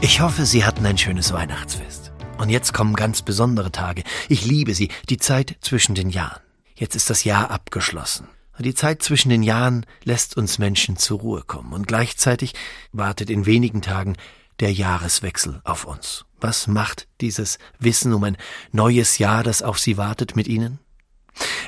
[0.00, 2.12] Ich hoffe, Sie hatten ein schönes Weihnachtsfest.
[2.38, 4.04] Und jetzt kommen ganz besondere Tage.
[4.28, 6.40] Ich liebe sie, die Zeit zwischen den Jahren.
[6.76, 8.28] Jetzt ist das Jahr abgeschlossen.
[8.60, 11.72] Die Zeit zwischen den Jahren lässt uns Menschen zur Ruhe kommen.
[11.72, 12.54] Und gleichzeitig
[12.92, 14.14] wartet in wenigen Tagen
[14.60, 16.26] der Jahreswechsel auf uns.
[16.40, 18.36] Was macht dieses Wissen um ein
[18.70, 20.78] neues Jahr, das auf Sie wartet, mit Ihnen?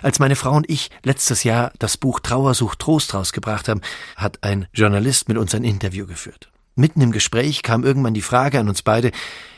[0.03, 3.81] Als meine Frau und ich letztes Jahr das Buch Trauer sucht Trost rausgebracht haben,
[4.15, 6.51] hat ein Journalist mit uns ein Interview geführt.
[6.81, 9.13] Mitten im Gespräch kam irgendwann die Frage an uns beide,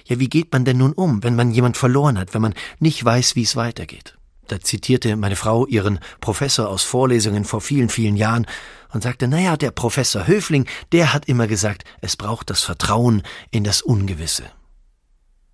[0.07, 3.05] ja, wie geht man denn nun um, wenn man jemand verloren hat, wenn man nicht
[3.05, 4.19] weiß, wie es weitergeht?
[4.49, 8.47] Da zitierte meine Frau ihren Professor aus Vorlesungen vor vielen, vielen Jahren
[8.93, 13.63] und sagte, naja, der Professor Höfling, der hat immer gesagt, es braucht das Vertrauen in
[13.63, 14.45] das Ungewisse.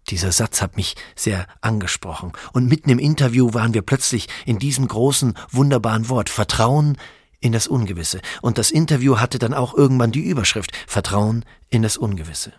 [0.08, 4.88] Dieser Satz hat mich sehr angesprochen, und mitten im Interview waren wir plötzlich in diesem
[4.88, 6.96] großen, wunderbaren Wort Vertrauen
[7.40, 8.20] in das Ungewisse.
[8.42, 12.52] Und das Interview hatte dann auch irgendwann die Überschrift Vertrauen in das Ungewisse.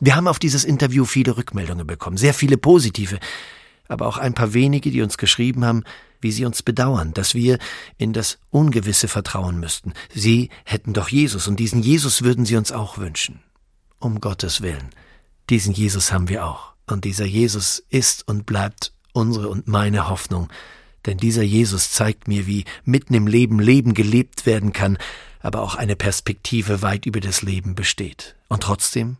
[0.00, 3.18] Wir haben auf dieses Interview viele Rückmeldungen bekommen, sehr viele positive,
[3.88, 5.84] aber auch ein paar wenige, die uns geschrieben haben,
[6.20, 7.58] wie sie uns bedauern, dass wir
[7.98, 9.92] in das Ungewisse vertrauen müssten.
[10.14, 13.40] Sie hätten doch Jesus und diesen Jesus würden sie uns auch wünschen.
[13.98, 14.90] Um Gottes Willen.
[15.50, 16.72] Diesen Jesus haben wir auch.
[16.86, 20.48] Und dieser Jesus ist und bleibt unsere und meine Hoffnung,
[21.06, 24.98] denn dieser Jesus zeigt mir, wie mitten im Leben Leben gelebt werden kann,
[25.40, 28.36] aber auch eine Perspektive weit über das Leben besteht.
[28.48, 29.18] Und trotzdem,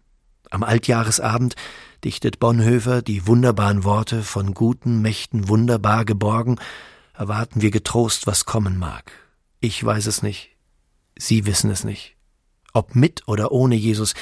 [0.51, 1.55] am Altjahresabend
[2.03, 6.59] dichtet Bonhoeffer die wunderbaren Worte von guten Mächten wunderbar geborgen,
[7.15, 9.13] erwarten wir getrost, was kommen mag.
[9.61, 10.51] Ich weiß es nicht.
[11.17, 12.17] Sie wissen es nicht.
[12.73, 14.15] Ob mit oder ohne Jesus,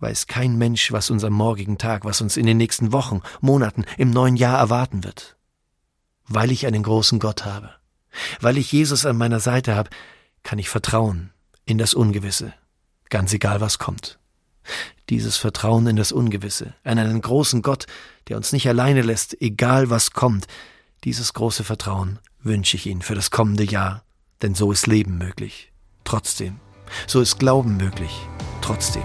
[0.00, 3.84] weiß kein Mensch, was uns am morgigen Tag, was uns in den nächsten Wochen, Monaten,
[3.96, 5.35] im neuen Jahr erwarten wird
[6.28, 7.70] weil ich einen großen Gott habe.
[8.40, 9.90] Weil ich Jesus an meiner Seite habe,
[10.42, 11.30] kann ich vertrauen
[11.64, 12.54] in das Ungewisse,
[13.08, 14.18] ganz egal was kommt.
[15.10, 17.86] Dieses Vertrauen in das Ungewisse, an einen großen Gott,
[18.28, 20.46] der uns nicht alleine lässt, egal was kommt,
[21.04, 24.02] dieses große Vertrauen wünsche ich Ihnen für das kommende Jahr,
[24.42, 25.72] denn so ist Leben möglich.
[26.04, 26.60] Trotzdem.
[27.06, 28.12] So ist Glauben möglich.
[28.62, 29.04] Trotzdem.